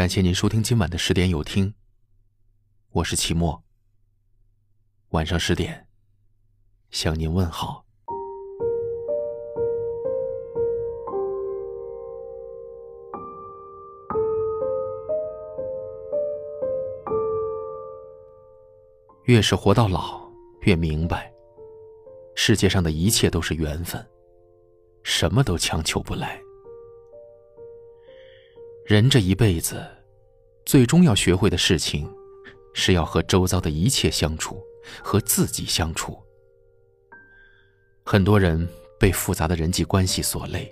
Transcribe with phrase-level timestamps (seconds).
[0.00, 1.74] 感谢您收听今晚的十点有听。
[2.90, 3.62] 我是齐墨。
[5.10, 5.86] 晚上十点，
[6.90, 7.84] 向您问好。
[19.24, 20.26] 越是活到老，
[20.62, 21.30] 越明白，
[22.34, 24.02] 世界上的一切都是缘分，
[25.02, 26.40] 什么都强求不来。
[28.90, 29.86] 人这一辈子，
[30.66, 32.12] 最终要学会的事情，
[32.74, 34.60] 是要和周遭的一切相处，
[35.00, 36.20] 和自己相处。
[38.04, 40.68] 很多人被复杂的人际关系所累，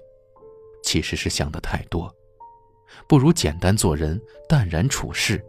[0.82, 2.12] 其实是想的太多，
[3.08, 5.40] 不如简单做人，淡然处事，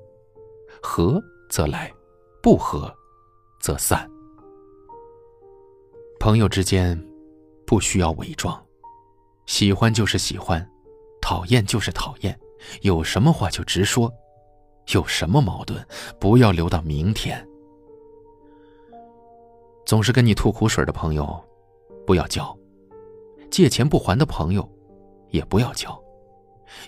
[0.79, 1.91] 合则来，
[2.39, 2.95] 不合
[3.59, 4.07] 则散。
[6.19, 7.03] 朋友之间，
[7.65, 8.63] 不需要伪装，
[9.47, 10.63] 喜欢就是喜欢，
[11.19, 12.39] 讨厌就是讨厌。
[12.81, 14.13] 有什么话就直说，
[14.93, 15.85] 有什么矛盾
[16.19, 17.45] 不要留到明天。
[19.85, 21.43] 总是跟你吐苦水的朋友，
[22.05, 22.55] 不要交；
[23.49, 24.67] 借钱不还的朋友，
[25.29, 25.89] 也不要交；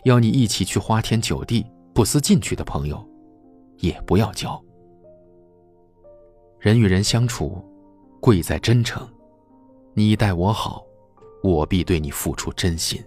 [0.04, 3.04] 要你一起去花天酒地、不思进取的朋友，
[3.78, 4.62] 也不要交。
[6.60, 7.64] 人与人相处，
[8.20, 9.08] 贵在真诚。
[9.94, 10.86] 你待我好，
[11.44, 13.04] 我必对你付出真心。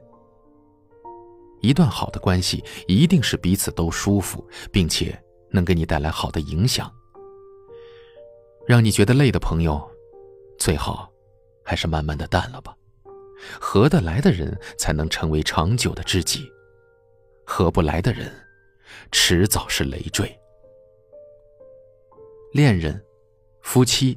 [1.64, 5.18] 一段好的关系，一定是彼此都舒服，并且
[5.50, 6.92] 能给你带来好的影响。
[8.66, 9.82] 让你觉得累的朋友，
[10.58, 11.10] 最好
[11.64, 12.76] 还是慢慢的淡了吧。
[13.58, 16.50] 合得来的人才能成为长久的知己，
[17.44, 18.32] 合不来的人，
[19.10, 20.30] 迟早是累赘。
[22.52, 23.02] 恋人、
[23.60, 24.14] 夫妻，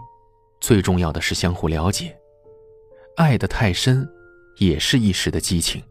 [0.61, 2.17] 最重要的是相互了解。
[3.15, 4.07] 爱的太深，
[4.57, 5.83] 也是一时的激情。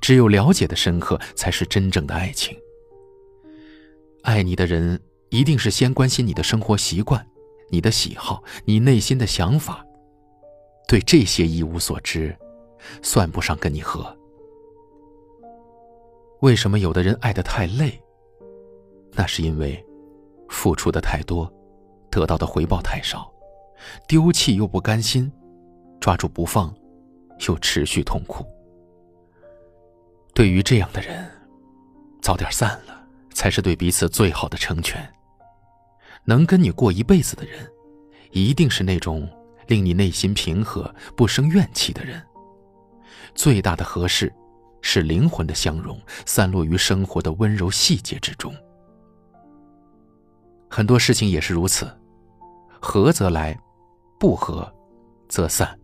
[0.00, 2.56] 只有了解的深刻，才是真正的爱情。
[4.22, 5.00] 爱你的人，
[5.30, 7.26] 一定是先关心你的生活习惯、
[7.70, 9.84] 你的喜好、你内心的想法。
[10.86, 12.36] 对这些一无所知，
[13.00, 14.16] 算不上跟你合。
[16.40, 18.00] 为什么有的人爱得太累？
[19.12, 19.84] 那是因为
[20.48, 21.52] 付出的太多，
[22.10, 23.32] 得到的回报太少，
[24.08, 25.30] 丢弃又不甘心，
[26.00, 26.74] 抓住不放，
[27.46, 28.44] 又持续痛苦。
[30.40, 31.30] 对于这样的人，
[32.22, 35.06] 早点散了，才是对彼此最好的成全。
[36.24, 37.70] 能跟你过一辈子的人，
[38.30, 39.28] 一定是那种
[39.66, 42.22] 令你内心平和、不生怨气的人。
[43.34, 44.32] 最大的合适，
[44.80, 48.50] 是灵魂的相融，散落于生活的温柔细节之中。
[50.70, 51.86] 很多事情也是如此，
[52.80, 53.54] 合则来，
[54.18, 54.74] 不合
[55.28, 55.78] 则散。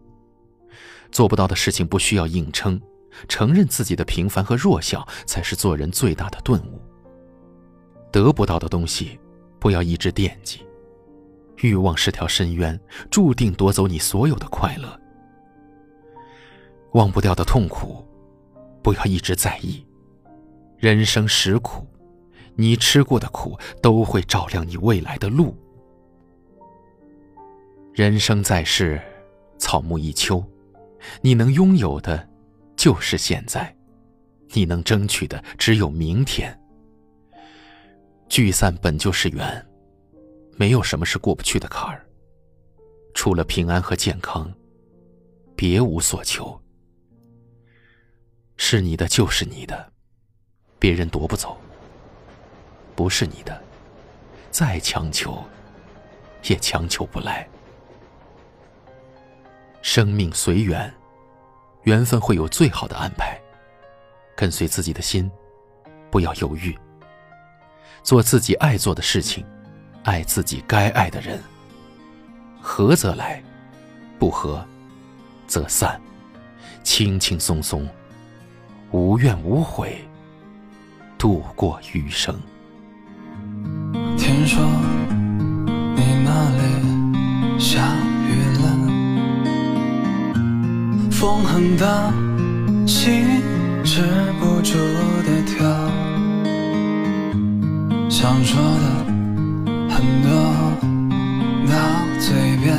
[1.12, 2.80] 做不到的事情，不需要硬撑。
[3.28, 6.80] 承认自己的平凡和弱小，才是做人最大的顿悟。
[8.12, 9.18] 得不到的东西，
[9.58, 10.60] 不要一直惦记。
[11.62, 12.78] 欲望是条深渊，
[13.10, 15.00] 注定夺走你所有的快乐。
[16.92, 18.06] 忘不掉的痛苦，
[18.82, 19.84] 不要一直在意。
[20.78, 21.86] 人生实苦，
[22.54, 25.56] 你吃过的苦，都会照亮你未来的路。
[27.94, 29.00] 人生在世，
[29.58, 30.44] 草木一秋，
[31.22, 32.28] 你能拥有的。
[32.76, 33.74] 就是现在，
[34.50, 36.56] 你能争取的只有明天。
[38.28, 39.66] 聚散本就是缘，
[40.56, 42.04] 没有什么是过不去的坎儿。
[43.14, 44.52] 除了平安和健康，
[45.56, 46.60] 别无所求。
[48.56, 49.92] 是你的就是你的，
[50.78, 51.56] 别人夺不走。
[52.94, 53.62] 不是你的，
[54.50, 55.42] 再强求，
[56.44, 57.48] 也强求不来。
[59.82, 60.92] 生命随缘。
[61.86, 63.40] 缘分会有最好的安排，
[64.36, 65.30] 跟随自己的心，
[66.10, 66.76] 不要犹豫。
[68.02, 69.46] 做自己爱做的事情，
[70.02, 71.40] 爱自己该爱的人。
[72.60, 73.40] 合则来，
[74.18, 74.66] 不合
[75.46, 76.00] 则散，
[76.82, 77.88] 轻轻松松，
[78.90, 79.96] 无怨无悔，
[81.16, 82.34] 度过余生。
[84.18, 84.60] 听说
[85.94, 88.15] 你那里下。
[91.26, 92.12] 风很大，
[92.86, 93.24] 心
[93.82, 94.00] 止
[94.38, 94.74] 不住
[95.26, 95.66] 的跳，
[98.08, 98.86] 想说的
[99.90, 100.30] 很多
[101.66, 101.74] 到
[102.20, 102.32] 嘴
[102.62, 102.78] 边，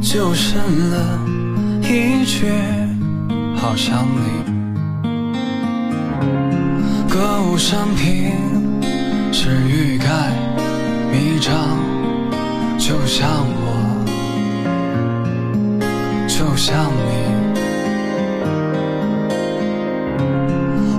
[0.00, 0.56] 就剩
[0.88, 1.20] 了
[1.82, 2.46] 一句
[3.54, 4.22] 好想你。
[7.10, 8.32] 歌舞升平
[9.34, 10.32] 是欲盖
[11.12, 11.52] 弥彰，
[12.78, 13.28] 就像
[13.60, 13.65] 我。
[16.66, 17.12] 像你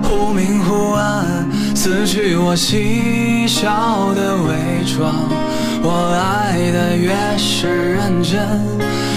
[0.01, 1.45] 忽明忽暗。
[1.75, 3.67] 撕去我细小
[4.15, 4.55] 的伪
[4.95, 5.13] 装。
[5.83, 8.39] 我爱的越是认真，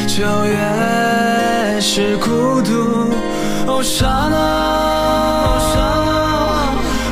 [0.09, 2.73] 就越是孤独。
[3.69, 4.37] 哦，刹那，
[5.47, 6.11] 哦，刹那，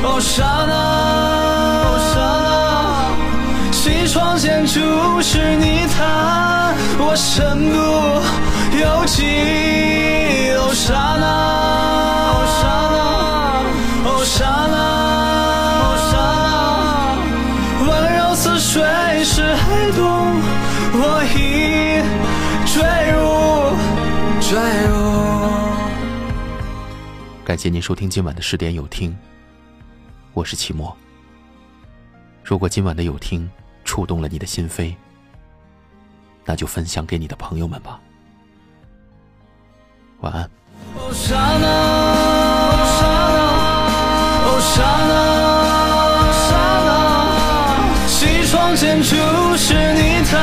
[0.03, 0.73] 哦，刹那，
[1.87, 2.19] 哦，刹
[3.71, 4.81] 那，西窗前注
[5.21, 8.18] 视你他，我身不
[8.79, 10.53] 由己。
[10.55, 11.25] 哦，刹那，
[12.31, 12.97] 哦，刹那，
[14.09, 14.37] 哦，刹
[14.69, 14.77] 那，
[15.81, 18.69] 哦，刹那，温柔似水
[19.23, 20.01] 是黑洞，
[20.93, 21.03] 我
[21.33, 21.37] 已
[22.67, 22.79] 坠
[23.11, 23.19] 入，
[24.41, 24.49] 坠
[24.87, 24.91] 入。
[27.43, 29.17] 感谢您收听今晚的十点有听，
[30.33, 30.95] 我是齐墨。
[32.43, 33.49] 如果今晚的有听
[33.83, 34.95] 触动了你的心扉，
[36.45, 37.99] 那就分享给你的朋友们吧。
[40.21, 40.49] 晚安。
[40.95, 41.67] 哦，刹那，
[42.67, 43.81] 哦，刹那，
[44.45, 45.11] 哦，刹那，
[46.47, 46.49] 刹
[46.85, 46.89] 那，
[48.07, 48.17] 起
[48.51, 49.15] 床前注
[49.55, 49.99] 视你
[50.29, 50.35] 他，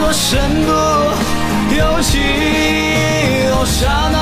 [0.00, 0.70] 我身不
[1.74, 2.12] 由己。
[3.50, 4.16] 哦，刹那，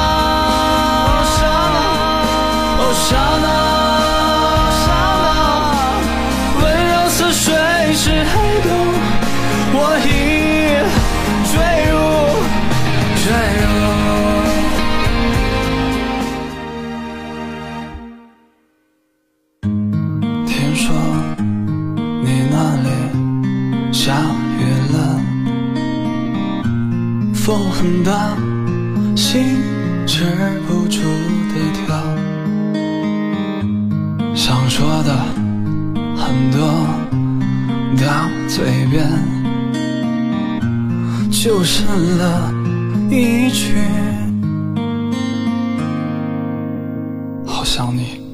[27.71, 28.37] 很大，
[29.17, 29.59] 心
[30.07, 30.25] 止
[30.67, 31.01] 不住
[31.53, 32.03] 地跳。
[34.35, 35.17] 想说的
[36.17, 36.61] 很多，
[37.97, 39.09] 到嘴边
[41.31, 41.87] 就剩
[42.19, 42.53] 了
[43.11, 43.75] 一句：
[47.47, 48.25] 好想你。